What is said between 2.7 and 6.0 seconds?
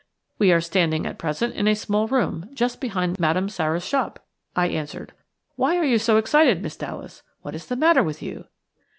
behind Madame Sara's shop," I answered. "Why are you